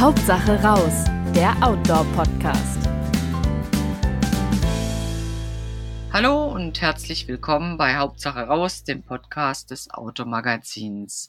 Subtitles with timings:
[0.00, 2.88] Hauptsache raus, der Outdoor-Podcast.
[6.10, 11.28] Hallo und herzlich willkommen bei Hauptsache raus, dem Podcast des Automagazins.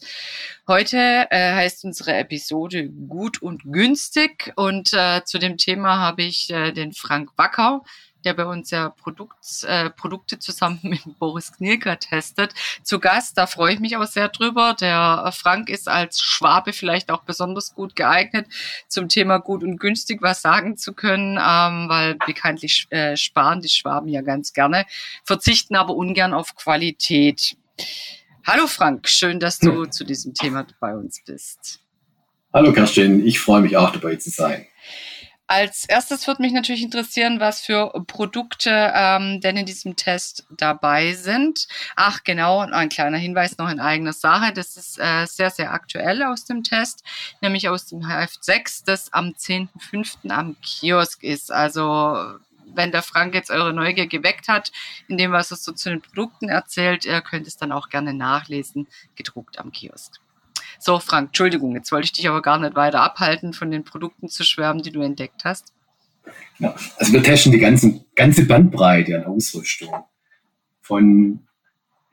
[0.69, 6.49] Heute äh, heißt unsere Episode Gut und günstig und äh, zu dem Thema habe ich
[6.49, 7.81] äh, den Frank Wacker,
[8.25, 12.53] der bei uns ja Produkt, äh, Produkte zusammen mit Boris Knilker testet,
[12.83, 13.37] zu Gast.
[13.37, 14.75] Da freue ich mich auch sehr drüber.
[14.79, 18.47] Der Frank ist als Schwabe vielleicht auch besonders gut geeignet,
[18.87, 23.69] zum Thema gut und günstig was sagen zu können, ähm, weil bekanntlich äh, sparen die
[23.69, 24.85] Schwaben ja ganz gerne,
[25.23, 27.55] verzichten aber ungern auf Qualität.
[28.45, 29.91] Hallo Frank, schön, dass du hm.
[29.91, 31.79] zu diesem Thema bei uns bist.
[32.53, 34.65] Hallo Kerstin, ich freue mich auch dabei zu sein.
[35.51, 41.11] Als erstes würde mich natürlich interessieren, was für Produkte ähm, denn in diesem Test dabei
[41.11, 41.67] sind.
[41.97, 44.53] Ach genau, ein kleiner Hinweis noch in eigener Sache.
[44.53, 47.03] Das ist äh, sehr, sehr aktuell aus dem Test,
[47.41, 50.31] nämlich aus dem Heft 6, das am 10.05.
[50.31, 51.51] am Kiosk ist.
[51.51, 52.39] Also
[52.73, 54.71] wenn der Frank jetzt eure Neugier geweckt hat,
[55.09, 58.13] in dem, was er so zu den Produkten erzählt, ihr könnt es dann auch gerne
[58.13, 60.21] nachlesen, gedruckt am Kiosk.
[60.83, 64.29] So, Frank, Entschuldigung, jetzt wollte ich dich aber gar nicht weiter abhalten, von den Produkten
[64.29, 65.73] zu schwärmen, die du entdeckt hast.
[66.57, 69.93] Ja, also wir testen die ganzen, ganze Bandbreite an Ausrüstung.
[70.81, 71.41] Von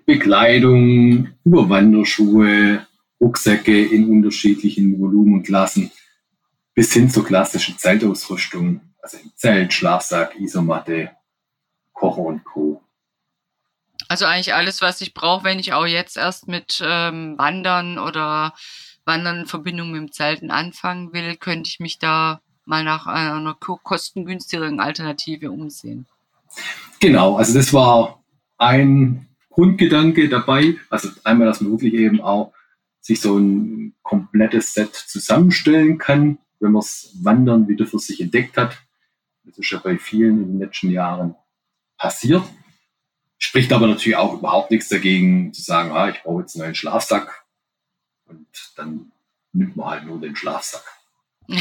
[0.04, 2.86] Bekleidung über Wanderschuhe,
[3.18, 5.90] Rucksäcke in unterschiedlichen Volumenklassen
[6.74, 11.12] bis hin zur klassischen Zeltausrüstung, also Zelt, Schlafsack, Isomatte,
[11.94, 12.82] Kocher und Co.
[14.08, 18.54] Also eigentlich alles, was ich brauche, wenn ich auch jetzt erst mit ähm, Wandern oder
[19.04, 23.54] Wandern in Verbindung mit dem Zelten anfangen will, könnte ich mich da mal nach einer
[23.54, 26.06] kostengünstigeren Alternative umsehen.
[27.00, 28.22] Genau, also das war
[28.58, 30.76] ein Grundgedanke dabei.
[30.90, 32.52] Also einmal, dass man wirklich eben auch
[33.00, 38.56] sich so ein komplettes Set zusammenstellen kann, wenn man das Wandern wieder für sich entdeckt
[38.56, 38.76] hat.
[39.44, 41.34] Das ist ja bei vielen in den letzten Jahren
[41.96, 42.42] passiert.
[43.38, 46.74] Spricht aber natürlich auch überhaupt nichts dagegen, zu sagen, ah, ich brauche jetzt einen neuen
[46.74, 47.44] Schlafsack
[48.26, 49.12] und dann
[49.52, 50.84] nimmt man halt nur den Schlafsack.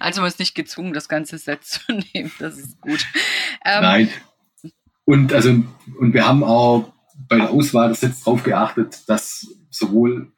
[0.00, 1.80] Also man ist nicht gezwungen, das ganze Set zu
[2.12, 2.32] nehmen.
[2.40, 3.06] Das ist gut.
[3.64, 4.10] Ähm, Nein.
[5.04, 6.92] Und also und wir haben auch
[7.28, 10.32] bei der Auswahl des Sets darauf geachtet, dass sowohl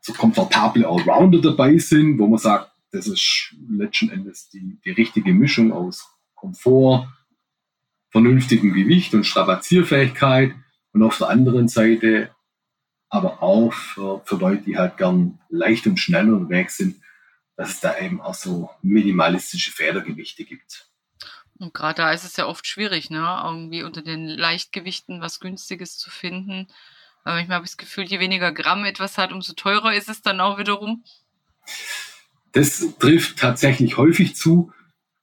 [0.00, 5.32] so komfortable Allrounder dabei sind, wo man sagt, das ist letzten Endes die, die richtige
[5.32, 7.08] Mischung aus Komfort,
[8.10, 10.54] vernünftigem Gewicht und Strapazierfähigkeit
[10.92, 12.30] und auf der anderen Seite
[13.10, 16.96] aber auch für, für Leute, die halt gern leicht und schnell unterwegs sind,
[17.56, 20.88] dass es da eben auch so minimalistische Federgewichte gibt.
[21.58, 23.40] Und gerade da ist es ja oft schwierig, ne?
[23.44, 26.68] irgendwie unter den Leichtgewichten was Günstiges zu finden.
[27.24, 30.22] Aber manchmal habe ich das Gefühl, je weniger Gramm etwas hat, umso teurer ist es
[30.22, 31.04] dann auch wiederum.
[32.52, 34.72] Das trifft tatsächlich häufig zu,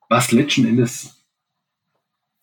[0.10, 1.15] was letzten Endes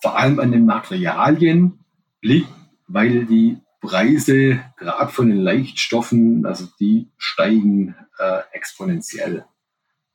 [0.03, 1.85] vor allem an den Materialien
[2.21, 2.53] liegt,
[2.89, 9.47] weil die Preise gerade von den Leichtstoffen, also die steigen äh, exponentiell.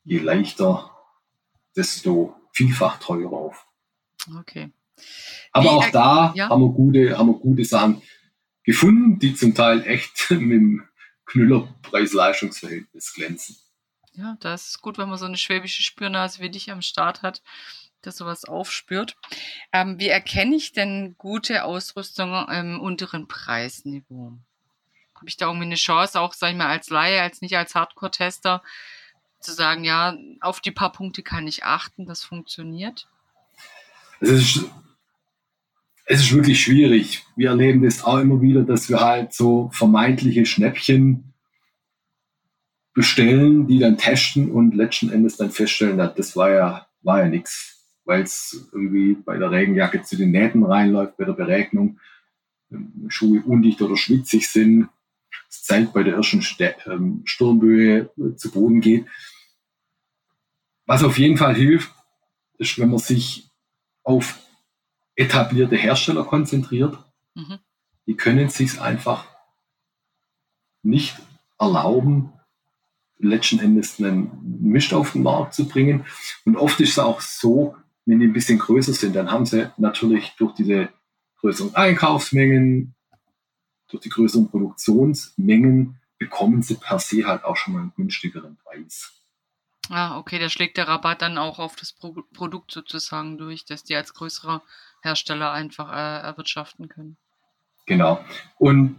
[0.04, 0.92] Je leichter,
[1.76, 3.66] desto vielfach teurer auf.
[4.40, 4.72] Okay.
[5.54, 6.50] Aber Wie, auch da ja?
[6.50, 8.02] haben, wir gute, haben wir gute Sachen
[8.64, 10.84] gefunden, die zum Teil echt mit dem
[11.26, 13.58] Knüller Preis-Leistungsverhältnis glänzen.
[14.14, 17.42] Ja, das ist gut, wenn man so eine schwäbische Spürnase wie dich am Start hat
[18.08, 19.16] das sowas aufspürt.
[19.72, 24.38] Ähm, wie erkenne ich denn gute Ausrüstung im unteren Preisniveau?
[25.16, 27.76] Habe ich da irgendwie eine Chance, auch, sag ich mal, als Laie, als nicht als
[27.76, 28.64] Hardcore-Tester,
[29.40, 33.08] zu sagen, ja, auf die paar Punkte kann ich achten, das funktioniert?
[34.20, 34.66] Es ist,
[36.06, 37.24] es ist wirklich schwierig.
[37.36, 41.34] Wir erleben das auch immer wieder, dass wir halt so vermeintliche Schnäppchen
[42.94, 47.77] bestellen, die dann testen und letzten Endes dann feststellen, das war ja, war ja nichts
[48.08, 52.00] weil es irgendwie bei der Regenjacke zu den Nähten reinläuft, bei der Beregnung,
[52.72, 54.90] ähm, Schuhe undicht oder schwitzig sind,
[55.48, 56.44] das Zelt bei der ersten
[56.86, 59.06] ähm, Sturmböe äh, zu Boden geht.
[60.86, 61.94] Was auf jeden Fall hilft,
[62.58, 63.50] ist, wenn man sich
[64.04, 64.40] auf
[65.16, 66.98] etablierte Hersteller konzentriert.
[67.36, 67.60] Mhm.
[68.06, 69.28] Die können sich einfach
[70.82, 71.18] nicht
[71.60, 72.32] erlauben,
[73.20, 76.06] letzten Endes einen Mist auf den Markt zu bringen.
[76.46, 77.76] Und oft ist es auch so,
[78.08, 80.90] wenn die ein bisschen größer sind, dann haben sie natürlich durch diese
[81.42, 82.96] größeren Einkaufsmengen,
[83.90, 89.12] durch die größeren Produktionsmengen, bekommen sie per se halt auch schon mal einen günstigeren Preis.
[89.90, 93.84] Ah, okay, da schlägt der Rabatt dann auch auf das Pro Produkt sozusagen durch, dass
[93.84, 94.64] die als größerer
[95.02, 97.18] Hersteller einfach äh, erwirtschaften können.
[97.86, 98.24] Genau.
[98.58, 98.96] Und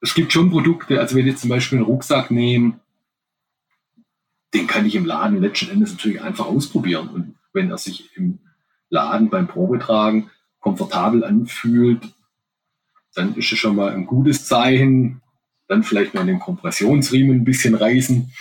[0.00, 2.80] es gibt schon Produkte, also wenn wir zum Beispiel einen Rucksack nehmen,
[4.52, 7.08] den kann ich im Laden letzten Endes natürlich einfach ausprobieren.
[7.08, 8.40] Und wenn er sich im
[8.90, 10.30] Laden beim Probetragen
[10.60, 12.14] komfortabel anfühlt,
[13.14, 15.22] dann ist es schon mal ein gutes Zeichen.
[15.68, 18.32] Dann vielleicht noch den Kompressionsriemen ein bisschen reißen.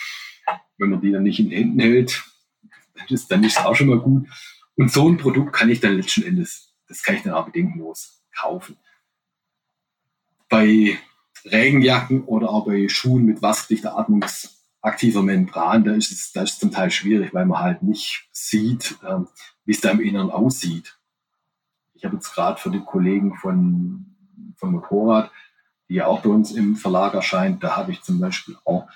[0.77, 2.23] Wenn man die dann nicht in den Händen hält,
[3.29, 4.27] dann ist, es auch schon mal gut.
[4.75, 8.23] Und so ein Produkt kann ich dann letzten Endes, das kann ich dann auch bedenkenlos
[8.35, 8.77] kaufen.
[10.49, 10.97] Bei
[11.45, 13.95] Regenjacken oder auch bei Schuhen mit wasserdichter
[14.83, 18.95] atmungsaktiver Membran, da ist es, da ist zum Teil schwierig, weil man halt nicht sieht,
[19.07, 19.27] ähm,
[19.65, 20.97] wie es da im Inneren aussieht.
[21.93, 24.05] Ich habe jetzt gerade für die Kollegen von,
[24.57, 25.31] von Motorrad,
[25.89, 28.87] die ja auch bei uns im Verlag erscheint, da habe ich zum Beispiel auch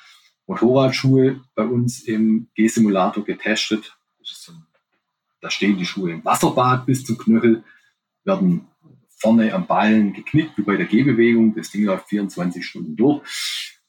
[0.45, 3.97] Motorradschuhe bei uns im G-Simulator getestet.
[4.21, 4.53] So
[5.39, 7.63] da stehen die Schuhe im Wasserbad bis zum Knöchel,
[8.23, 8.67] werden
[9.09, 11.55] vorne am Ballen geknickt, wie bei der Gehbewegung.
[11.55, 13.79] Das Ding läuft 24 Stunden durch.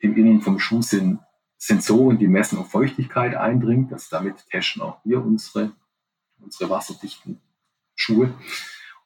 [0.00, 1.20] Im Inneren vom Schuh sind
[1.58, 3.92] Sensoren, die messen, ob Feuchtigkeit eindringt.
[3.92, 5.72] Das, damit testen auch wir unsere,
[6.40, 7.40] unsere wasserdichten
[7.94, 8.32] Schuhe.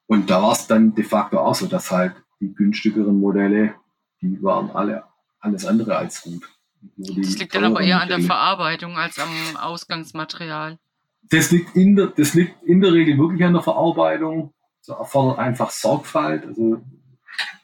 [0.06, 3.75] Und da war es dann de facto auch so, dass halt die günstigeren Modelle,
[4.20, 5.04] die waren alle
[5.43, 6.49] alles andere als gut.
[6.96, 10.78] Das liegt dann aber eher an der Verarbeitung als am Ausgangsmaterial.
[11.22, 14.52] Das liegt in der, das liegt in der Regel wirklich an der Verarbeitung.
[14.84, 16.44] Das erfordert einfach Sorgfalt.
[16.46, 16.82] Also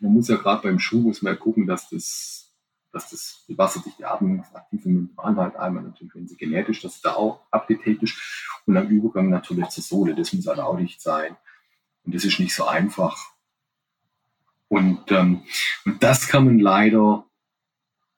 [0.00, 2.48] man muss ja gerade beim Schuh muss man ja gucken, dass das,
[2.93, 7.14] dass das die wasserdichte atmungsaktive Membran halt einmal natürlich, wenn sie genäht ist, dass da
[7.14, 8.19] auch abgetätigt ist
[8.67, 10.14] und am Übergang natürlich zur Sohle.
[10.14, 11.37] Das muss halt auch nicht sein.
[12.05, 13.17] Und das ist nicht so einfach.
[14.69, 15.43] Und, ähm,
[15.85, 17.25] und das kann man leider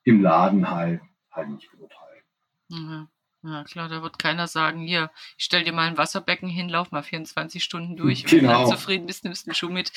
[0.05, 1.01] im Laden halt,
[1.31, 2.23] halt nicht beurteilen.
[2.69, 3.09] Mhm.
[3.43, 6.91] Ja, klar, da wird keiner sagen, hier, ich stell dir mal ein Wasserbecken hin, lauf
[6.91, 8.25] mal 24 Stunden durch.
[8.25, 8.33] Genau.
[8.33, 8.77] Wenn du dann genau.
[8.77, 9.93] zufrieden bist, nimmst du einen Schuh mit.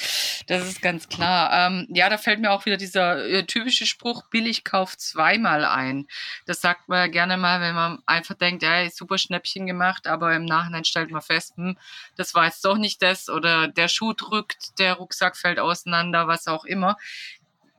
[0.48, 1.52] Das ist ganz klar.
[1.52, 6.08] Ähm, ja, da fällt mir auch wieder dieser äh, typische Spruch, billig kauft zweimal ein.
[6.46, 10.34] Das sagt man ja gerne mal, wenn man einfach denkt, ja, super Schnäppchen gemacht, aber
[10.34, 11.78] im Nachhinein stellt man fest, hm,
[12.16, 16.48] das war jetzt doch nicht das oder der Schuh drückt, der Rucksack fällt auseinander, was
[16.48, 16.96] auch immer.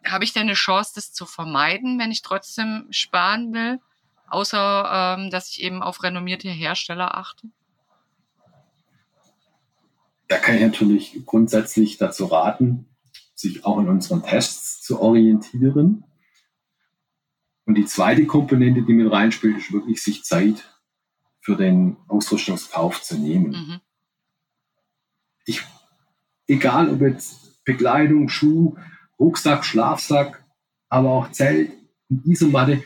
[0.06, 3.80] Habe ich denn eine Chance, das zu vermeiden, wenn ich trotzdem sparen will?
[4.28, 7.48] Außer ähm, dass ich eben auf renommierte Hersteller achte?
[10.28, 12.86] Da kann ich natürlich grundsätzlich dazu raten,
[13.34, 16.04] sich auch in unseren Tests zu orientieren.
[17.66, 20.64] Und die zweite Komponente, die mit reinspielt, ist wirklich sich Zeit
[21.40, 23.50] für den Ausrüstungskauf zu nehmen.
[23.50, 23.80] Mhm.
[25.44, 25.62] Ich,
[26.46, 28.76] egal ob jetzt Bekleidung, Schuh,
[29.18, 30.44] Rucksack, Schlafsack,
[30.88, 31.72] aber auch Zelt
[32.08, 32.82] und Isomatte,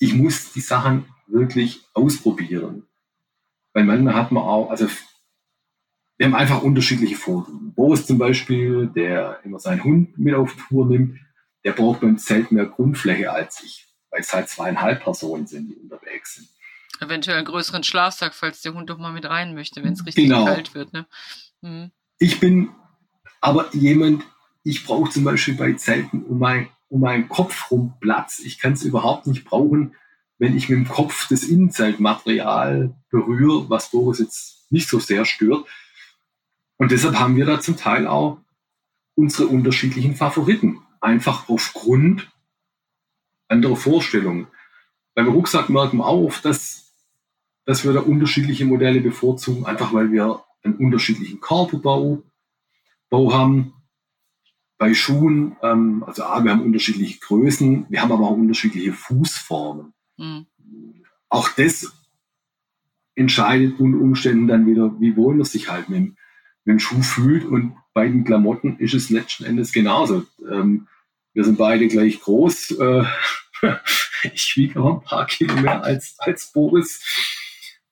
[0.00, 2.88] ich muss die Sachen wirklich ausprobieren.
[3.72, 4.88] Weil manchmal hat man auch, also
[6.16, 7.72] wir haben einfach unterschiedliche Vorlieben.
[7.74, 11.20] Boris zum Beispiel, der immer seinen Hund mit auf Tour nimmt,
[11.64, 15.76] der braucht beim Zelt mehr Grundfläche als ich, weil es halt zweieinhalb Personen sind, die
[15.76, 16.48] unterwegs sind.
[17.00, 20.24] Eventuell einen größeren Schlafsack, falls der Hund doch mal mit rein möchte, wenn es richtig
[20.24, 20.46] genau.
[20.46, 20.92] kalt wird.
[20.92, 21.06] Ne?
[21.60, 21.90] Mhm.
[22.18, 22.70] Ich bin
[23.40, 24.24] aber jemand,
[24.64, 28.40] ich brauche zum Beispiel bei Zelten um mein um meinen Kopf rum Platz.
[28.40, 29.94] Ich kann es überhaupt nicht brauchen,
[30.38, 35.66] wenn ich mit dem Kopf das Innenzeltmaterial berühre, was Boris jetzt nicht so sehr stört.
[36.76, 38.38] Und deshalb haben wir da zum Teil auch
[39.14, 40.80] unsere unterschiedlichen Favoriten.
[41.00, 42.30] Einfach aufgrund
[43.48, 44.48] anderer Vorstellungen.
[45.14, 46.92] Beim Rucksack merken wir auf, dass,
[47.64, 52.22] dass wir da unterschiedliche Modelle bevorzugen, einfach weil wir einen unterschiedlichen Körperbau
[53.10, 53.74] Bau haben.
[54.80, 59.92] Bei Schuhen, ähm, also A, wir haben unterschiedliche Größen, wir haben aber auch unterschiedliche Fußformen.
[60.16, 60.46] Mhm.
[61.28, 61.92] Auch das
[63.14, 66.16] entscheidet unter Umständen dann wieder, wie wohl man sich halt mit, mit
[66.64, 67.44] dem Schuh fühlt.
[67.44, 70.24] Und bei den Klamotten ist es letzten Endes genauso.
[70.50, 70.88] Ähm,
[71.34, 72.70] wir sind beide gleich groß.
[72.78, 73.04] Äh,
[74.32, 77.04] ich wiege aber ein paar Kilo mehr als, als Boris.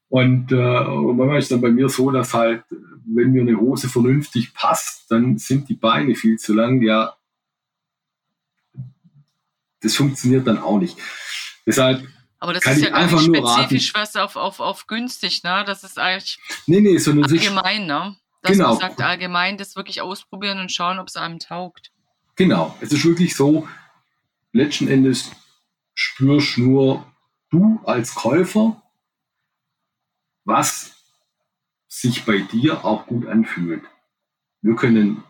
[0.09, 2.65] Und, äh, manchmal ist dann bei mir so, dass halt,
[3.07, 6.83] wenn mir eine Hose vernünftig passt, dann sind die Beine viel zu lang.
[6.83, 7.17] Ja,
[9.81, 10.99] das funktioniert dann auch nicht.
[11.67, 12.07] Deshalb
[12.41, 15.65] aber das ist ja gar nicht spezifisch was auf, auf, auf günstig, ne?
[15.67, 18.17] Das ist eigentlich nee, nee, sondern allgemein, ne?
[18.43, 18.69] Dass genau.
[18.71, 21.91] man sagt, allgemein das wirklich ausprobieren und schauen, ob es einem taugt.
[22.37, 22.77] Genau.
[22.81, 23.67] Es ist wirklich so,
[24.53, 25.33] letzten Endes
[25.95, 27.05] spürst nur
[27.51, 28.81] du als Käufer,
[30.49, 30.97] was
[31.89, 33.85] sich bei dir auch gut anfühlt.
[34.63, 35.23] Wir können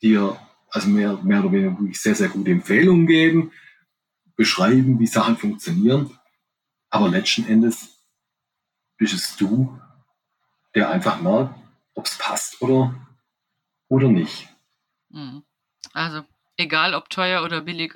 [0.00, 0.38] dir
[0.70, 3.52] also mehr, mehr oder weniger sehr, sehr gute Empfehlungen geben,
[4.34, 6.18] beschreiben, wie Sachen funktionieren.
[6.88, 8.02] Aber letzten Endes
[8.96, 9.78] bist es du,
[10.74, 11.54] der einfach merkt,
[11.94, 12.94] ob es passt oder,
[13.88, 14.48] oder nicht.
[15.10, 15.42] Mhm.
[15.92, 16.24] Also,
[16.56, 17.94] egal ob teuer oder billig,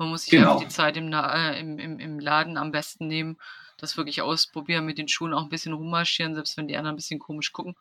[0.00, 0.58] man muss sich genau.
[0.58, 3.36] die Zeit im, äh, im, im, im Laden am besten nehmen
[3.76, 6.96] das wirklich ausprobieren, mit den Schuhen auch ein bisschen rummarschieren, selbst wenn die anderen ein
[6.96, 7.76] bisschen komisch gucken.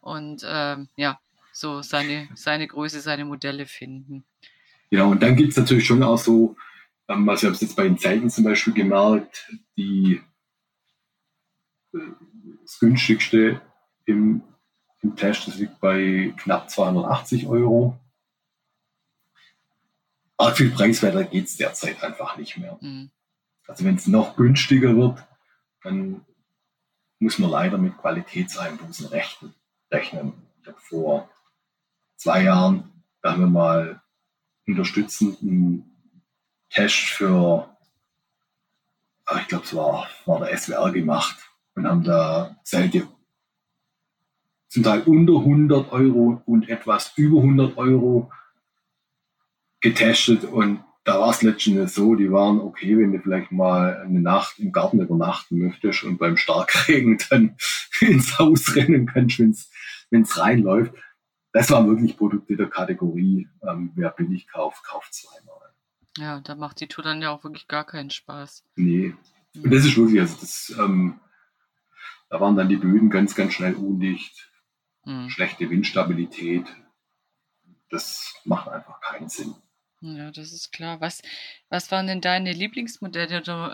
[0.00, 1.18] Und ähm, ja,
[1.52, 4.24] so seine, seine Größe, seine Modelle finden.
[4.90, 6.56] Ja, und dann gibt es natürlich schon auch so,
[7.08, 10.20] ähm, also ich habe es jetzt bei den Zeiten zum Beispiel gemerkt, die
[11.94, 11.98] äh,
[12.62, 13.60] das günstigste
[14.04, 14.42] im,
[15.00, 17.98] im Test, das liegt bei knapp 280 Euro.
[20.38, 22.78] Arg viel preiswerter geht es derzeit einfach nicht mehr.
[22.80, 23.10] Mhm.
[23.66, 25.24] Also wenn es noch günstiger wird,
[25.82, 26.24] dann
[27.18, 29.54] muss man leider mit Qualitätseinbußen rechnen.
[29.90, 31.30] Ich habe vor
[32.16, 34.02] zwei Jahren, da haben wir mal
[34.66, 35.96] unterstützenden
[36.70, 37.76] Test für,
[39.24, 41.36] ah, ich glaube, es war, war der SWR gemacht
[41.74, 43.08] und haben da Zelte
[44.68, 48.30] zum Teil unter 100 Euro und etwas über 100 Euro
[49.86, 54.20] getestet und da war es letztendlich so, die waren okay, wenn du vielleicht mal eine
[54.20, 57.56] Nacht im Garten übernachten möchtest und beim Starkregen dann
[58.00, 59.72] ins Haus rennen kannst,
[60.10, 60.92] wenn es reinläuft.
[61.52, 65.72] Das waren wirklich Produkte der Kategorie, ähm, wer billig kauft, kauft zweimal.
[66.18, 68.64] Ja, da macht die Tour dann ja auch wirklich gar keinen Spaß.
[68.74, 69.14] Nee.
[69.54, 71.20] Und das ist wirklich, also das, ähm,
[72.28, 74.50] da waren dann die Böden ganz, ganz schnell undicht,
[75.04, 75.30] mhm.
[75.30, 76.66] schlechte Windstabilität.
[77.90, 79.54] Das macht einfach keinen Sinn.
[80.00, 81.00] Ja, das ist klar.
[81.00, 81.22] Was,
[81.70, 83.72] was waren denn deine Lieblingsmodelle oder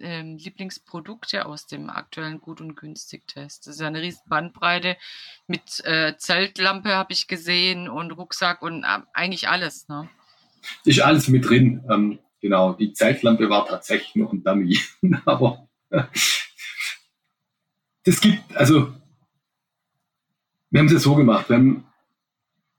[0.00, 3.66] äh, äh, Lieblingsprodukte aus dem aktuellen Gut- und Günstig-Test?
[3.66, 4.96] Das ist ja eine riesen Bandbreite
[5.48, 9.88] mit äh, Zeltlampe, habe ich gesehen, und Rucksack und äh, eigentlich alles.
[9.88, 10.08] Ne?
[10.84, 11.84] Ist alles mit drin.
[11.90, 14.78] Ähm, genau, die Zeltlampe war tatsächlich noch ein Dummy.
[15.24, 15.68] Aber
[18.04, 18.92] das gibt, also,
[20.70, 21.48] wir haben es ja so gemacht.
[21.48, 21.84] Wir haben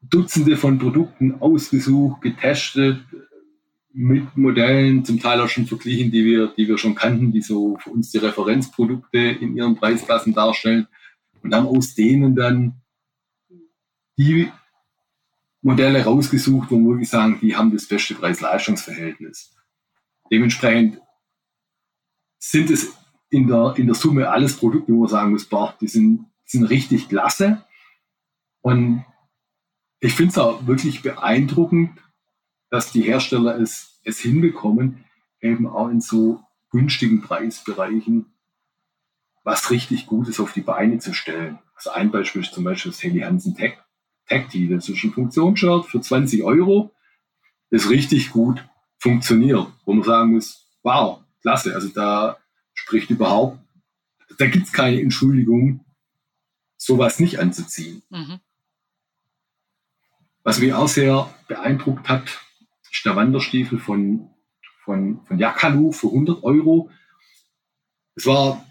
[0.10, 3.00] Dutzende von Produkten ausgesucht, getestet,
[3.98, 7.78] mit Modellen, zum Teil auch schon verglichen, die wir, die wir schon kannten, die so
[7.78, 10.88] für uns die Referenzprodukte in ihren Preisklassen darstellen
[11.42, 12.82] und haben aus denen dann
[14.18, 14.52] die
[15.62, 19.56] Modelle rausgesucht, wo wir sagen, die haben das beste Preis-Leistungs-Verhältnis.
[20.30, 21.00] Dementsprechend
[22.38, 22.94] sind es
[23.30, 26.66] in der, in der Summe alles Produkte, wo man sagen muss, boah, die sind, sind
[26.66, 27.64] richtig klasse.
[28.62, 29.06] Und
[30.06, 32.00] ich finde es auch wirklich beeindruckend,
[32.70, 35.06] dass die Hersteller es, es hinbekommen,
[35.42, 38.26] eben auch in so günstigen Preisbereichen
[39.44, 41.60] was richtig Gutes auf die Beine zu stellen.
[41.76, 43.78] Also ein Beispiel ist zum Beispiel das Heli Hansen Tech,
[44.28, 44.68] Tee.
[44.68, 46.92] Das ist ein Funktionsshirt für 20 Euro,
[47.70, 49.68] das richtig gut funktioniert.
[49.86, 51.76] Wo man sagen muss, wow, klasse.
[51.76, 52.38] Also da
[52.74, 53.60] spricht überhaupt,
[54.40, 55.86] da gibt es keine Entschuldigung,
[56.76, 58.02] sowas nicht anzuziehen.
[58.10, 58.40] Mhm.
[60.46, 62.40] Was mich auch sehr beeindruckt hat,
[62.92, 64.30] ist der Wanderstiefel von,
[64.84, 66.92] von, von Jakalu für 100 Euro.
[68.14, 68.64] Es war,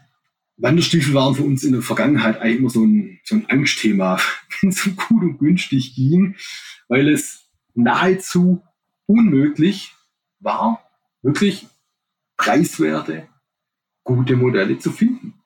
[0.56, 4.20] Wanderstiefel waren für uns in der Vergangenheit eigentlich immer so ein, so ein Angstthema,
[4.60, 6.36] wenn es so gut und günstig ging,
[6.86, 8.62] weil es nahezu
[9.06, 9.92] unmöglich
[10.38, 10.80] war,
[11.22, 11.66] wirklich
[12.36, 13.28] preiswerte,
[14.04, 15.42] gute Modelle zu finden.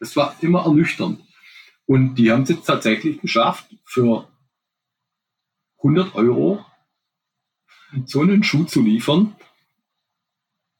[0.00, 1.22] Das war immer ernüchternd.
[1.86, 4.28] Und die haben es jetzt tatsächlich geschafft, für
[5.82, 6.64] 100 Euro
[8.06, 9.34] so einen Schuh zu liefern,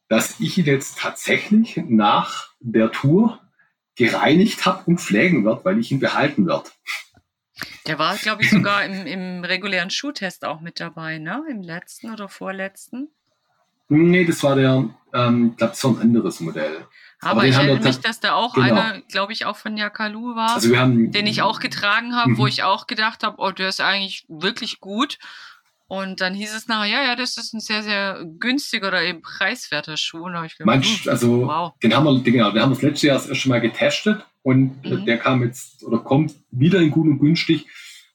[0.08, 3.40] dass ich ihn jetzt tatsächlich nach der Tour
[3.96, 6.70] gereinigt habe und pflegen werde, weil ich ihn behalten werde.
[7.86, 11.44] Der war, glaube ich, sogar im, im regulären Schuhtest auch mit dabei, ne?
[11.50, 13.08] Im letzten oder vorletzten?
[13.88, 16.86] Nee, das war der, ähm, glaube das war ein anderes Modell.
[17.22, 18.66] Aber, Aber ich erinnere mich, dass da auch genau.
[18.66, 22.42] einer, glaube ich, auch von Yakalu war, also haben, den ich auch getragen habe, wo
[22.42, 22.48] mhm.
[22.48, 25.18] ich auch gedacht habe, oh, der ist eigentlich wirklich gut.
[25.86, 29.22] Und dann hieß es nachher, ja, ja, das ist ein sehr, sehr günstiger oder eben
[29.22, 30.24] preiswerter Schuh.
[30.24, 31.72] Und ich gedacht, Manch, hm, also wow.
[31.82, 35.04] den haben wir, genau, den haben wir das letzte Jahr erst mal getestet und mhm.
[35.04, 37.66] der kam jetzt oder kommt wieder in gut und günstig,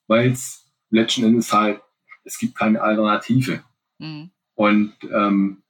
[0.07, 1.81] weil es letzten Endes halt,
[2.23, 3.61] es gibt keine Alternative.
[3.99, 4.31] Mhm.
[4.55, 5.61] Und ähm,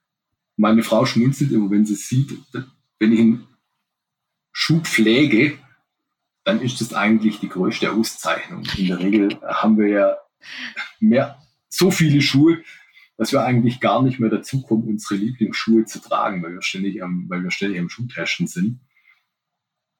[0.57, 2.37] meine Frau schmunzelt immer, wenn sie sieht,
[3.05, 3.47] wenn ich einen
[4.51, 5.59] Schuh pflege,
[6.43, 8.63] dann ist das eigentlich die größte Auszeichnung.
[8.77, 10.17] In der Regel haben wir ja
[10.99, 12.63] mehr, so viele Schuhe,
[13.17, 17.03] dass wir eigentlich gar nicht mehr dazu kommen, unsere Lieblingsschuhe zu tragen, weil wir ständig
[17.03, 18.79] am, weil wir ständig am Schuhtesten sind.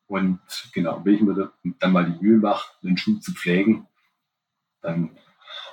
[0.07, 0.39] Und
[0.73, 3.87] genau, wenn ich mir dann mal die Mühe mache, den Schuh zu pflegen,
[4.81, 5.15] dann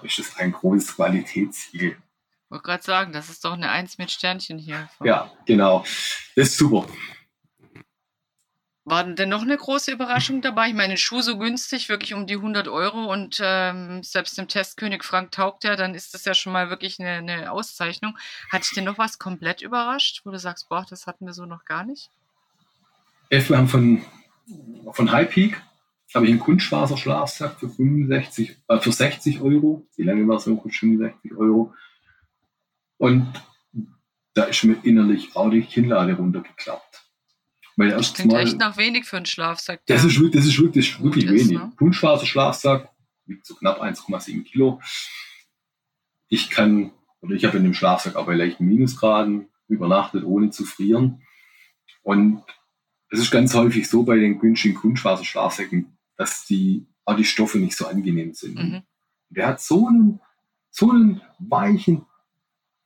[0.02, 1.96] ist das ein großes Qualitätsziel.
[2.44, 4.90] Ich wollte gerade sagen, das ist doch eine Eins mit Sternchen hier.
[5.02, 5.80] Ja, genau.
[6.36, 6.86] Das ist super.
[8.84, 10.68] War denn noch eine große Überraschung dabei?
[10.68, 15.04] Ich meine, Schuh so günstig, wirklich um die 100 Euro und ähm, selbst dem Testkönig
[15.04, 18.18] Frank taugt ja, dann ist das ja schon mal wirklich eine, eine Auszeichnung.
[18.50, 21.46] Hat dich denn noch was komplett überrascht, wo du sagst, boah, das hatten wir so
[21.46, 22.10] noch gar nicht?
[23.30, 24.04] wir haben von,
[24.92, 25.62] von High Peak
[26.14, 29.86] habe ich einen Kunstfaserschlafsack für 65, äh, für 60 Euro.
[29.96, 31.74] Die lange Version kostet 65 Euro.
[32.98, 33.32] Und
[34.34, 37.04] da ist mir innerlich auch die Kinnlade runtergeklappt.
[37.76, 39.80] Weil das klingt mal, echt nach wenig für einen Schlafsack.
[39.86, 41.58] Das, ist, das ist wirklich, wirklich ist, wenig.
[41.58, 41.72] Ne?
[41.76, 42.90] Kunstfaserschlafsack
[43.26, 44.80] wiegt so knapp 1,7 Kilo.
[46.28, 50.64] Ich kann, oder ich habe in dem Schlafsack auch bei leichten Minusgraden übernachtet, ohne zu
[50.64, 51.22] frieren.
[52.02, 52.42] Und
[53.10, 57.76] es ist ganz häufig so bei den günstigen Kunstfaserschlafsäcken, dass die, auch die Stoffe nicht
[57.76, 58.54] so angenehm sind.
[58.56, 58.82] Mhm.
[59.30, 60.20] Der hat so einen,
[60.70, 62.06] so einen weichen,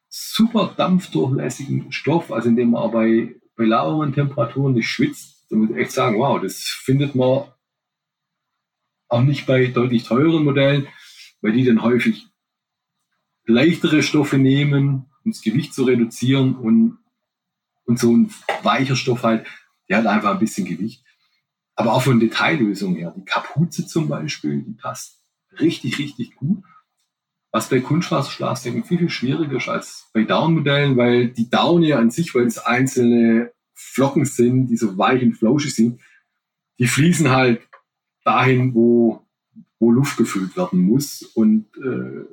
[0.08, 5.46] super dampfdurchlässigen Stoff, also in dem man auch bei, bei laueren Temperaturen nicht schwitzt.
[5.50, 7.44] Da muss ich echt sagen, wow, das findet man
[9.08, 10.88] auch nicht bei deutlich teureren Modellen,
[11.40, 12.26] weil die dann häufig
[13.44, 16.98] leichtere Stoffe nehmen, um das Gewicht zu reduzieren und,
[17.84, 18.30] und so ein
[18.62, 19.46] weicher Stoff halt,
[19.88, 21.04] der hat einfach ein bisschen Gewicht.
[21.76, 25.22] Aber auch von Detaillösungen her, die Kapuze zum Beispiel, die passt
[25.60, 26.64] richtig, richtig gut.
[27.56, 32.10] Was bei Kunstfaserschlafsäcken viel, viel schwieriger ist als bei Down-Modellen, weil die Down ja an
[32.10, 35.98] sich, weil es einzelne Flocken sind, die so weich und flauschig sind,
[36.78, 37.66] die fließen halt
[38.24, 39.26] dahin, wo,
[39.78, 41.22] wo Luft gefüllt werden muss.
[41.22, 42.26] Und äh,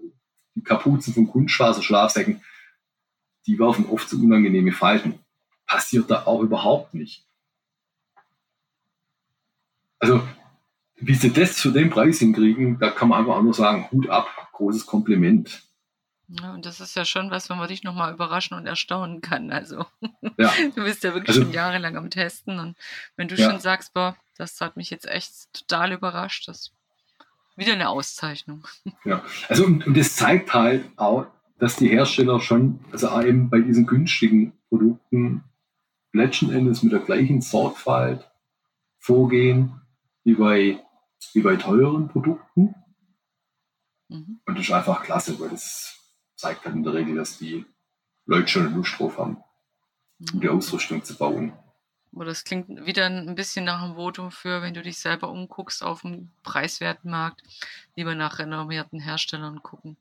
[0.56, 2.42] die Kapuzen von Kunstfaserschlafsäcken,
[3.48, 5.20] die werfen oft so unangenehme Falten.
[5.66, 7.26] Passiert da auch überhaupt nicht.
[10.00, 10.22] Also,
[10.98, 14.10] wie sie das für den Preis hinkriegen, da kann man einfach auch nur sagen, Hut
[14.10, 15.64] ab, großes Kompliment.
[16.30, 19.52] Ja, und das ist ja schon was, wenn man dich nochmal überraschen und erstaunen kann.
[19.52, 19.86] Also,
[20.38, 20.52] ja.
[20.76, 22.78] du bist ja wirklich also, schon jahrelang am Testen und
[23.18, 23.50] wenn du ja.
[23.50, 26.74] schon sagst, boah, das hat mich jetzt echt total überrascht, das ist
[27.56, 28.66] wieder eine Auszeichnung.
[29.06, 31.26] Ja, also und, und das zeigt halt auch,
[31.60, 35.44] dass die Hersteller schon, also eben bei diesen günstigen Produkten
[36.14, 38.30] letzten Endes mit der gleichen Sorgfalt
[38.98, 39.82] vorgehen
[40.24, 40.80] wie bei,
[41.34, 42.76] wie bei teuren Produkten.
[44.10, 44.40] Mhm.
[44.46, 45.98] Und das ist einfach klasse, weil das
[46.36, 47.66] zeigt halt in der Regel, dass die
[48.26, 49.38] Leute schon Lust drauf haben,
[50.20, 50.28] mhm.
[50.34, 51.54] um die Ausrüstung zu bauen.
[52.16, 55.84] Aber das klingt wieder ein bisschen nach einem Votum für, wenn du dich selber umguckst
[55.84, 57.42] auf dem preiswerten Markt,
[57.96, 59.98] lieber nach renommierten Herstellern gucken.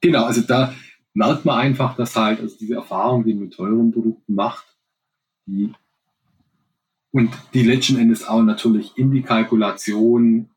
[0.00, 0.74] Genau, also da
[1.12, 4.66] merkt man einfach, dass halt also diese Erfahrung, die man mit teuren Produkten macht,
[5.46, 5.72] die
[7.12, 10.50] und die letzten Endes auch natürlich in die Kalkulation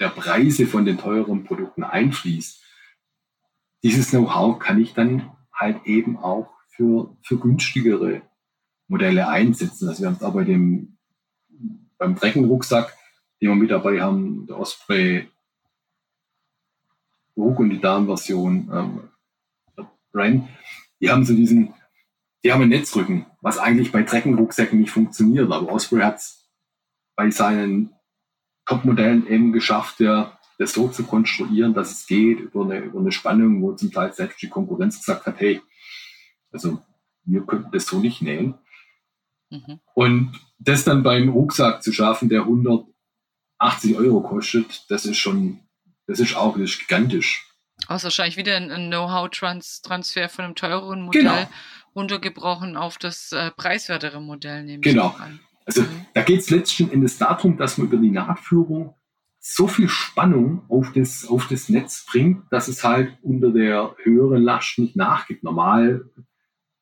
[0.00, 2.62] der Preise von den teuren Produkten einfließt.
[3.82, 8.22] Dieses Know-how kann ich dann halt eben auch für, für günstigere
[8.88, 9.88] Modelle einsetzen.
[9.88, 10.98] Also wir haben es auch bei dem,
[11.98, 12.96] beim Treckenrucksack,
[13.40, 15.28] den wir mit dabei haben, der Osprey
[17.36, 20.48] Ruck und die Darmversion ähm, Brand,
[21.00, 21.74] die haben so diesen
[22.46, 25.50] die haben einen Netzrücken, was eigentlich bei Treckenrucksäcken nicht funktioniert.
[25.50, 26.48] Aber Osprey hat es
[27.16, 27.95] bei seinen
[28.66, 33.12] Top-Modellen eben geschafft, ja, das so zu konstruieren, dass es geht über eine, über eine
[33.12, 35.60] Spannung, wo zum Teil selbst die Konkurrenz gesagt hat, hey,
[36.52, 36.80] also
[37.24, 38.54] wir könnten das so nicht nähen.
[39.50, 39.80] Mhm.
[39.94, 45.60] Und das dann beim Rucksack zu schaffen, der 180 Euro kostet, das ist schon,
[46.06, 47.46] das ist auch das ist gigantisch.
[47.88, 51.22] Das ist wahrscheinlich wieder ein Know-how-Transfer von einem teureren Modell.
[51.22, 51.48] Genau
[51.96, 55.14] runtergebrochen auf das äh, preiswertere Modell, nehme genau.
[55.16, 55.40] ich an.
[55.66, 56.06] Also mhm.
[56.14, 58.94] da geht es letzten Endes darum, dass man über die Nahtführung
[59.38, 64.42] so viel Spannung auf das, auf das Netz bringt, dass es halt unter der höheren
[64.42, 65.44] Last nicht nachgibt.
[65.44, 66.08] Normal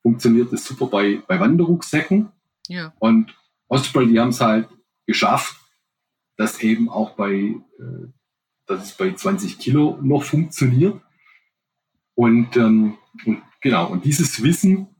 [0.02, 2.30] funktioniert das super bei, bei Wanderrucksäcken.
[2.68, 2.94] Ja.
[2.98, 3.34] Und
[3.68, 4.68] Osprey, die haben es halt
[5.06, 5.56] geschafft,
[6.36, 8.08] dass eben auch bei, äh,
[8.66, 11.00] dass es bei 20 Kilo noch funktioniert.
[12.14, 14.93] Und, ähm, und genau, und dieses Wissen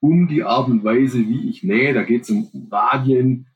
[0.00, 1.94] um die Art und Weise, wie ich nähe.
[1.94, 3.46] Da geht es um Radien.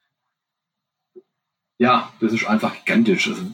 [1.79, 3.29] Ja, das ist einfach gigantisch.
[3.29, 3.45] Also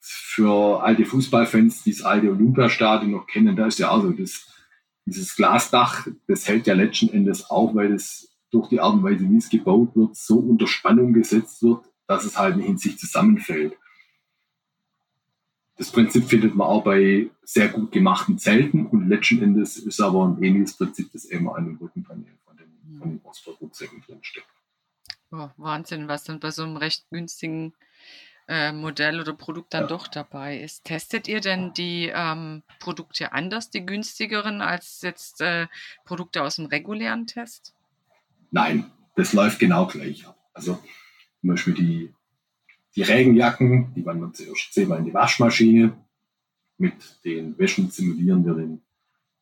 [0.00, 4.48] für alte Fußballfans, die das alte Olympiastadion noch kennen, da ist ja auch so, das,
[5.06, 9.28] dieses Glasdach, das hält ja letzten Endes auch, weil es durch die Art und Weise,
[9.28, 12.98] wie es gebaut wird, so unter Spannung gesetzt wird, dass es halt nicht in sich
[12.98, 13.76] zusammenfällt.
[15.80, 20.26] Das Prinzip findet man auch bei sehr gut gemachten Zelten und letzten Endes ist aber
[20.26, 24.46] ein ähnliches Prinzip, das eben an dem Rückenpanel von den, von den Oxford-Rucksäcken drin steckt.
[25.32, 27.72] Oh, Wahnsinn, was dann bei so einem recht günstigen
[28.46, 29.86] äh, Modell oder Produkt dann ja.
[29.86, 30.84] doch dabei ist.
[30.84, 35.66] Testet ihr denn die ähm, Produkte anders, die günstigeren, als jetzt äh,
[36.04, 37.74] Produkte aus dem regulären Test?
[38.50, 40.36] Nein, das läuft genau gleich ab.
[40.52, 40.78] Also
[41.40, 42.14] zum Beispiel die
[42.96, 45.96] die Regenjacken, die wandern zuerst zehnmal in die Waschmaschine.
[46.78, 48.82] Mit den Wäschen simulieren wir den,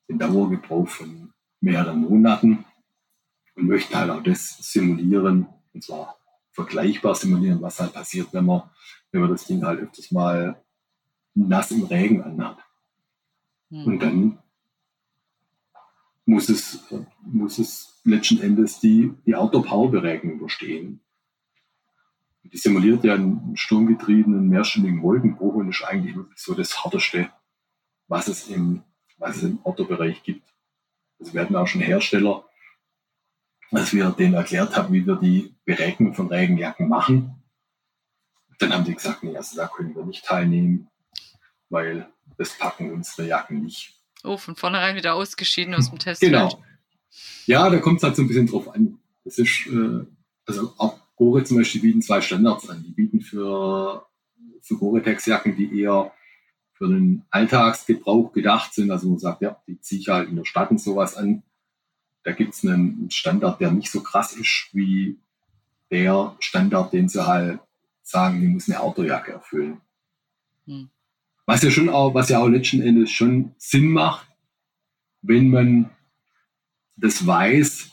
[0.08, 2.64] den Dauergebrauch von mehreren Monaten
[3.54, 6.18] und möchten halt auch das simulieren, Und zwar
[6.52, 8.62] vergleichbar simulieren, was halt passiert, wenn man,
[9.12, 10.61] wenn man das Ding halt öfters mal
[11.34, 12.58] nass im Regen anhat.
[13.70, 13.84] Mhm.
[13.84, 14.38] Und dann
[16.26, 16.84] muss es,
[17.22, 21.00] muss es letzten Endes die, die Outdoor-Power-Beregnung überstehen.
[22.44, 27.31] Die simuliert ja einen sturmgetriebenen mehrstündigen Wolkenbruch und ist eigentlich wirklich so das Härteste,
[28.07, 28.83] was es im,
[29.18, 29.61] was es im
[30.22, 30.55] gibt.
[31.18, 32.48] Also wir hatten auch schon Hersteller,
[33.70, 37.42] als wir denen erklärt haben, wie wir die Beregnung von Regenjacken machen.
[38.59, 40.88] Dann haben die gesagt, nee, also da können wir nicht teilnehmen,
[41.68, 43.94] weil das packen unsere Jacken nicht.
[44.24, 46.20] Oh, von vornherein wieder ausgeschieden aus dem Test.
[46.20, 46.62] Genau.
[47.46, 48.98] Ja, da kommt es halt so ein bisschen drauf an.
[49.24, 50.05] Das ist, äh,
[50.46, 52.83] also auch Gore zum Beispiel bieten zwei Standards an.
[52.87, 54.07] Die bieten für,
[54.62, 56.12] für Gore-Tex-Jacken, die eher
[56.72, 58.90] für den Alltagsgebrauch gedacht sind.
[58.92, 61.42] Also man sagt, ja, die ziehe ich halt in der Stadt und sowas an.
[62.22, 65.18] Da gibt es einen Standard, der nicht so krass ist wie
[65.90, 67.61] der Standard, den sie halt
[68.02, 69.81] sagen, die muss eine Autojacke erfüllen.
[70.66, 70.88] Hm.
[71.46, 74.28] Was ja schon auch, was ja auch letzten Endes schon Sinn macht,
[75.22, 75.90] wenn man
[76.96, 77.90] das weiß,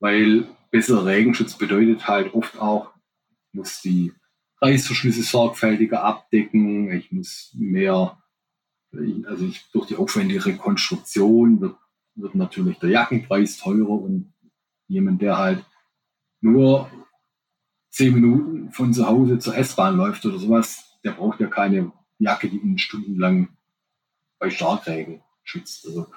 [0.00, 2.92] weil besserer Regenschutz bedeutet halt oft auch,
[3.46, 4.12] ich muss die
[4.60, 8.20] Reißverschlüsse sorgfältiger abdecken, ich muss mehr,
[8.90, 11.76] also ich, durch die aufwendige Konstruktion wird,
[12.16, 14.34] wird natürlich der Jackenpreis teurer und
[14.88, 15.64] jemand, der halt
[16.40, 16.90] nur
[17.90, 22.48] zehn Minuten von zu Hause zur S-Bahn läuft oder sowas, der braucht ja keine Jacke,
[22.48, 23.56] die ihn stundenlang
[24.40, 25.86] bei Starkregen schützt.
[25.86, 26.08] Also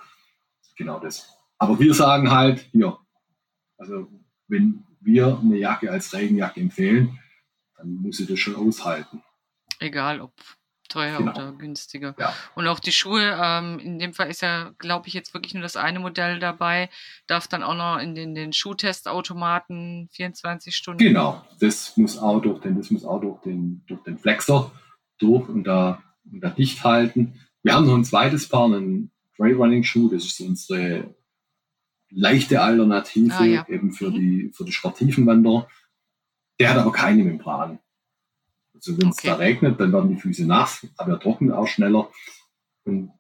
[0.76, 1.32] genau das.
[1.60, 2.98] Aber wir sagen halt, hier,
[3.78, 4.08] also
[4.48, 7.20] wenn wir eine Jacke als Regenjacke empfehlen,
[7.78, 9.22] dann muss sie das schon aushalten.
[9.80, 10.34] Egal ob
[10.88, 11.32] teuer genau.
[11.32, 12.16] oder günstiger.
[12.18, 12.34] Ja.
[12.56, 15.64] Und auch die Schuhe, ähm, in dem Fall ist ja, glaube ich, jetzt wirklich nur
[15.64, 16.90] das eine Modell dabei,
[17.28, 21.04] darf dann auch noch in den, den Schuhtestautomaten 24 Stunden.
[21.04, 24.72] Genau, das muss auch durch den, das muss auch durch den, durch den Flexer
[25.20, 27.40] durch und da, und da dicht halten.
[27.64, 31.16] Wir haben noch ein zweites Paar, einen Trailrunning-Schuh, das ist unsere
[32.10, 33.68] leichte Alternative ah, ja.
[33.68, 34.16] eben für, mhm.
[34.16, 35.68] die, für die sportiven Wanderer.
[36.60, 37.80] Der hat aber keine Membran.
[38.74, 39.28] Also wenn es okay.
[39.28, 42.10] da regnet, dann werden die Füße nass, aber er trocknet auch schneller.
[42.86, 43.12] Und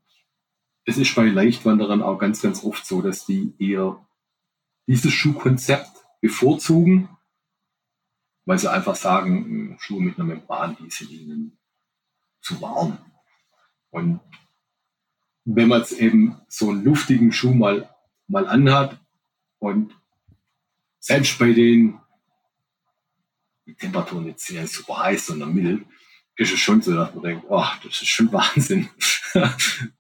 [0.86, 4.06] es ist bei Leichtwanderern auch ganz, ganz oft so, dass die eher
[4.88, 7.10] dieses Schuhkonzept bevorzugen,
[8.45, 11.58] weil sie einfach sagen, Schuhe mit einer Membran, die sind ihnen
[12.41, 12.97] zu warm.
[13.89, 14.21] Und
[15.43, 17.89] wenn man jetzt eben so einen luftigen Schuh mal,
[18.28, 19.00] mal anhat
[19.60, 19.94] und
[21.00, 22.00] selbst bei den
[23.68, 25.86] die Temperaturen jetzt sehr super heiß, sondern mild,
[26.38, 28.90] ist es schon so, dass man denkt, oh, das ist schon Wahnsinn,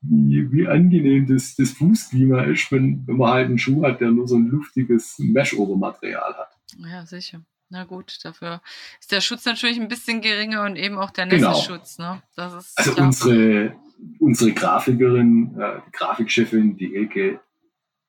[0.01, 4.11] wie, wie angenehm das, das Fußklima ist, wenn, wenn man halt einen Schuh hat, der
[4.11, 6.57] nur so ein luftiges Mesh-Obermaterial hat.
[6.77, 7.41] Ja, sicher.
[7.69, 8.61] Na gut, dafür
[8.99, 11.97] ist der Schutz natürlich ein bisschen geringer und eben auch der Nässeschutz.
[11.97, 12.15] Genau.
[12.15, 12.21] Ne?
[12.37, 13.07] also klar.
[13.07, 13.75] unsere,
[14.19, 17.41] unsere Grafikerin, äh, die Grafikchefin, die Elke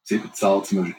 [0.09, 0.97] Sebezauer zum Beispiel,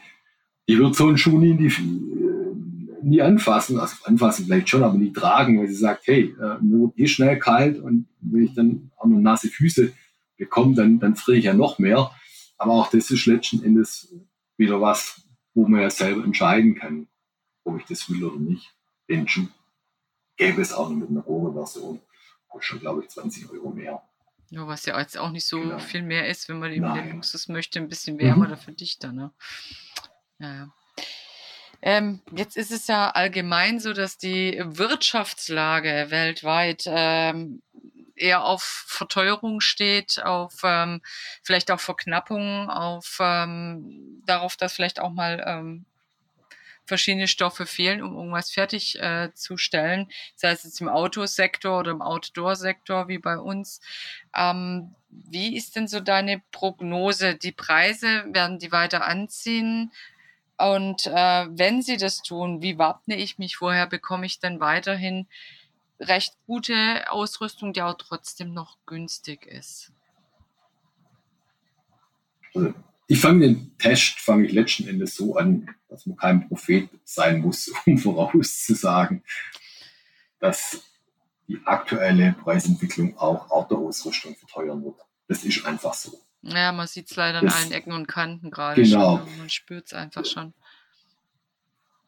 [0.67, 4.98] die wird so einen Schuh nie, die, äh, nie anfassen, also anfassen vielleicht schon, aber
[4.98, 8.54] nie tragen, weil sie sagt, hey, äh, mir wird eh schnell kalt und wenn ich
[8.54, 9.91] dann auch noch nasse Füße
[10.38, 12.12] bekomme, dann, dann friere ich ja noch mehr.
[12.58, 14.13] Aber auch das ist letzten Endes
[14.58, 15.22] wieder was,
[15.54, 17.08] wo man ja selber entscheiden kann
[17.69, 18.74] ob ich das will oder nicht.
[19.08, 19.48] Den Schuh
[20.38, 22.00] gäbe es auch mit einer Rohre-Version.
[22.62, 24.02] Schon, glaube ich, 20 Euro mehr.
[24.49, 25.79] Ja, was ja jetzt auch nicht so genau.
[25.79, 27.05] viel mehr ist, wenn man eben Nein.
[27.05, 28.51] den Luxus möchte, ein bisschen wärmer mhm.
[28.51, 29.12] dafür dichter.
[29.12, 29.31] Ne?
[30.39, 30.69] Ja.
[31.81, 37.62] Ähm, jetzt ist es ja allgemein so, dass die Wirtschaftslage weltweit ähm,
[38.15, 41.01] eher auf Verteuerung steht, auf ähm,
[41.41, 45.85] vielleicht auch Verknappung, auf ähm, darauf, dass vielleicht auch mal ähm,
[46.89, 53.08] verschiedene Stoffe fehlen, um irgendwas fertigzustellen, äh, sei es jetzt im Autosektor oder im Outdoor-Sektor
[53.08, 53.80] wie bei uns.
[54.36, 57.36] Ähm, wie ist denn so deine Prognose?
[57.36, 59.91] Die Preise werden die weiter anziehen?
[60.58, 63.62] Und äh, wenn sie das tun, wie wappne ich mich?
[63.62, 65.28] Woher bekomme ich denn weiterhin
[66.02, 69.93] recht gute Ausrüstung, die auch trotzdem noch günstig ist?
[73.10, 76.89] Also ich fange den Test, fange ich letzten Endes so an, dass man kein Prophet
[77.04, 79.24] sein muss, um vorauszusagen,
[80.39, 80.84] dass
[81.48, 84.95] die aktuelle Preisentwicklung auch Autoausrüstung verteuern wird.
[85.28, 86.19] Das ist einfach so.
[86.43, 89.17] Ja, man sieht es leider das, an allen Ecken und Kanten gerade genau.
[89.17, 89.38] schon.
[89.39, 90.54] Man spürt es einfach schon.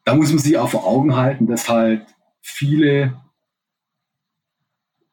[0.04, 2.06] Da muss man sich auch vor Augen halten, dass halt
[2.40, 3.20] viele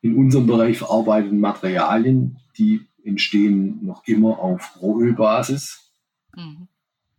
[0.02, 5.94] in unserem Bereich verarbeiteten Materialien, die entstehen noch immer auf Rohölbasis.
[6.36, 6.68] Mhm.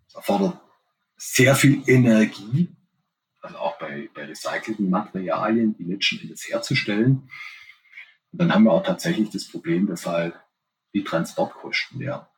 [0.06, 0.60] Das erfordert
[1.16, 2.74] sehr viel Energie,
[3.42, 7.30] also auch bei, bei recycelten Materialien, die letzten Endes herzustellen.
[8.32, 10.34] Und dann haben wir auch tatsächlich das Problem, dass halt
[10.94, 12.28] die Transportkosten ja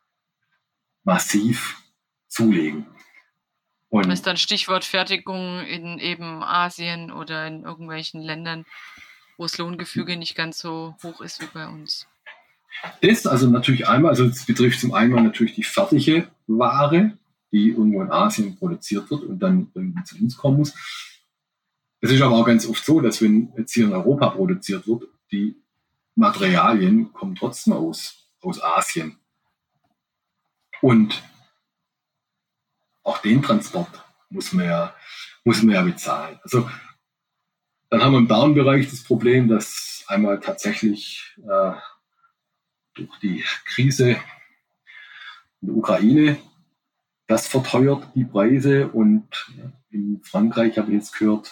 [1.03, 1.81] massiv
[2.27, 2.85] zulegen.
[3.89, 8.65] Und das ist dann Stichwort Fertigung in eben Asien oder in irgendwelchen Ländern,
[9.37, 12.07] wo das Lohngefüge nicht ganz so hoch ist wie bei uns.
[13.01, 17.17] Das also natürlich einmal, also es betrifft zum einen natürlich die fertige Ware,
[17.51, 20.73] die irgendwo in Asien produziert wird und dann irgendwie zu uns kommen muss.
[22.01, 25.03] Es ist aber auch ganz oft so, dass wenn jetzt hier in Europa produziert wird,
[25.31, 25.55] die
[26.15, 29.17] Materialien kommen trotzdem aus, aus Asien.
[30.81, 31.23] Und
[33.03, 34.95] auch den Transport muss man ja,
[35.43, 36.39] muss man ja bezahlen.
[36.43, 36.69] Also
[37.89, 41.73] dann haben wir im Down-Bereich das Problem, dass einmal tatsächlich äh,
[42.95, 44.17] durch die Krise
[45.61, 46.37] in der Ukraine
[47.27, 49.51] das verteuert die Preise und
[49.89, 51.51] in Frankreich habe ich jetzt gehört,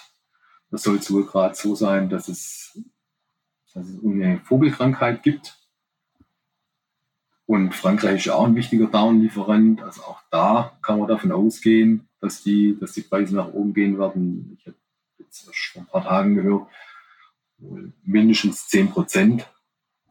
[0.70, 2.80] das soll wohl gerade so sein, dass es,
[3.74, 5.58] dass es eine Vogelkrankheit gibt.
[7.46, 9.82] Und Frankreich ist ja auch ein wichtiger Downlieferant.
[9.82, 13.98] Also auch da kann man davon ausgehen, dass die, dass die Preise nach oben gehen
[13.98, 14.58] werden.
[14.60, 14.78] Ich habe
[15.20, 16.68] jetzt erst vor ein paar Tagen gehört,
[18.04, 19.48] mindestens 10 Prozent.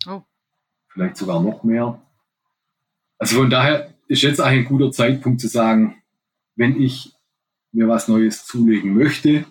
[0.07, 0.23] Oh.
[1.01, 1.99] Vielleicht sogar noch mehr.
[3.17, 6.03] Also von daher ist jetzt eigentlich ein guter Zeitpunkt zu sagen,
[6.57, 7.15] wenn ich
[7.73, 9.47] mir was Neues zulegen möchte,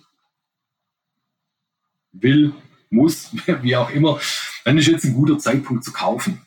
[2.11, 2.53] will,
[2.91, 3.31] muss,
[3.63, 4.19] wie auch immer,
[4.63, 6.45] dann ist jetzt ein guter Zeitpunkt zu kaufen.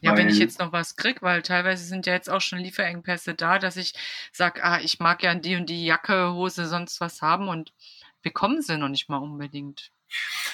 [0.00, 3.34] Ja, wenn ich jetzt noch was kriege, weil teilweise sind ja jetzt auch schon Lieferengpässe
[3.34, 3.94] da, dass ich
[4.32, 7.72] sage, ah, ich mag ja die und die Jacke, Hose, sonst was haben und
[8.22, 9.92] bekommen sie noch nicht mal unbedingt.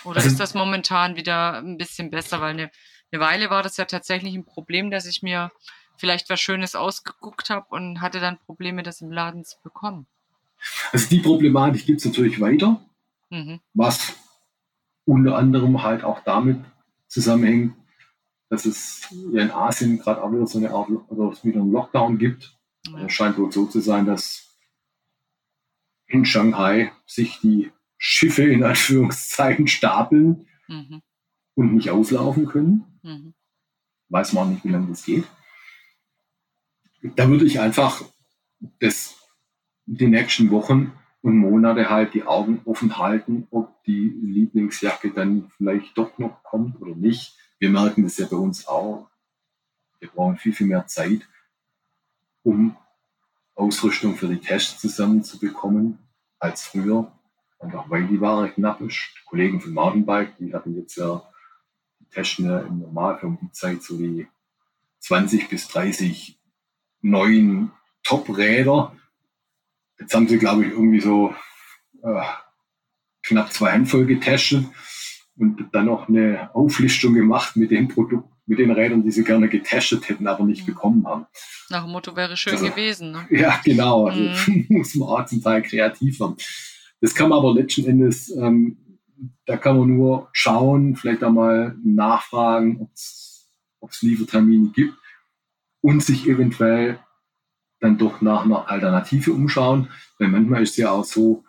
[0.04, 2.42] Oder also, ist das momentan wieder ein bisschen besser?
[2.42, 2.70] Weil eine,
[3.10, 5.50] eine Weile war das ja tatsächlich ein Problem, dass ich mir
[5.96, 10.06] vielleicht was Schönes ausgeguckt habe und hatte dann Probleme, das im Laden zu bekommen.
[10.92, 12.84] Also die Problematik gibt es natürlich weiter,
[13.30, 13.60] mhm.
[13.74, 14.14] was
[15.04, 16.64] unter anderem halt auch damit
[17.06, 17.74] zusammenhängt,
[18.50, 22.18] dass es ja in Asien gerade auch wieder so eine Art oder wieder einen Lockdown
[22.18, 22.56] gibt.
[22.86, 23.06] Ja.
[23.06, 24.56] Es scheint wohl so zu sein, dass
[26.06, 31.02] in Shanghai sich die Schiffe in Anführungszeichen stapeln mhm.
[31.58, 32.84] Und nicht auslaufen können.
[33.02, 33.34] Mhm.
[34.08, 35.24] Weiß man nicht, wie lange das geht
[37.02, 38.02] da würde ich einfach
[38.80, 39.16] das,
[39.86, 40.92] die nächsten Wochen
[41.22, 46.80] und Monate halt die Augen offen halten, ob die Lieblingsjacke dann vielleicht doch noch kommt
[46.80, 47.36] oder nicht.
[47.58, 49.08] Wir merken das ja bei uns auch.
[50.00, 51.28] Wir brauchen viel, viel mehr Zeit,
[52.44, 52.76] um
[53.54, 55.98] Ausrüstung für die Tests zusammenzubekommen
[56.38, 57.12] als früher.
[57.58, 59.10] Auch weil die Ware knapp ist.
[59.16, 61.28] Die Kollegen von Mountainbike, die hatten jetzt ja,
[62.10, 64.26] testen ja im Normalfall um die Zeit so die
[65.00, 66.38] 20 bis 30
[67.02, 67.70] neuen
[68.02, 68.96] Top-Räder.
[69.98, 71.34] Jetzt haben sie, glaube ich, irgendwie so
[72.02, 72.22] äh,
[73.22, 74.64] knapp zwei Handvoll getestet
[75.36, 79.48] und dann noch eine Auflistung gemacht mit dem Produkt, mit den Rädern, die sie gerne
[79.48, 80.66] getestet hätten, aber nicht mhm.
[80.66, 81.26] bekommen haben.
[81.68, 83.12] Nach dem Motto wäre schön also, gewesen.
[83.12, 83.26] Ne?
[83.30, 84.06] Ja, genau.
[84.06, 84.66] Also mhm.
[84.70, 86.36] muss man auch zum Teil kreativ werden.
[87.00, 88.78] Das kann man aber letzten Endes, ähm,
[89.46, 92.80] da kann man nur schauen, vielleicht einmal nachfragen,
[93.80, 94.94] ob es Liefertermine gibt
[95.80, 96.98] und sich eventuell
[97.80, 99.90] dann doch nach einer Alternative umschauen.
[100.18, 101.44] Weil manchmal ist es ja auch so,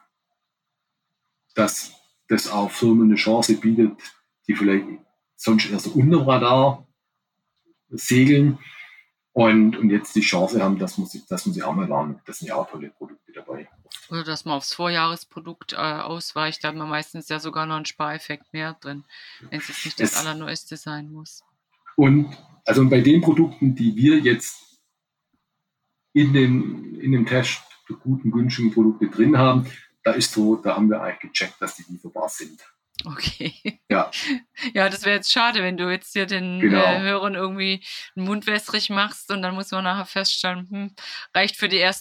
[1.56, 1.94] dass
[2.28, 3.92] das auch Firmen eine Chance bietet,
[4.48, 4.86] die vielleicht
[5.36, 6.88] sonst erst unter Radar
[7.90, 8.60] segeln
[9.34, 12.22] und, und jetzt die Chance haben, dass man, sich, dass man sie auch mal warnen.
[12.26, 13.68] Das sind ja auch tolle Produkte dabei.
[14.10, 17.86] Oder dass man aufs Vorjahresprodukt äh, ausweicht, da hat man meistens ja sogar noch einen
[17.86, 19.04] Spareffekt mehr drin,
[19.50, 21.44] wenn es jetzt nicht das, das Allerneueste sein muss.
[21.96, 24.80] Und also bei den Produkten, die wir jetzt
[26.14, 27.62] in dem, in dem Test
[28.04, 29.66] guten, günstigen Produkte drin haben,
[30.04, 32.62] da ist so, da haben wir eigentlich gecheckt, dass die lieferbar sind.
[33.06, 33.54] Okay.
[33.90, 34.12] Ja.
[34.74, 36.84] Ja, das wäre jetzt schade, wenn du jetzt hier den genau.
[36.84, 37.82] äh, Hörern irgendwie
[38.18, 40.96] einen Mund wässrig machst und dann muss man nachher feststellen, hm,
[41.34, 41.98] reicht für die ersten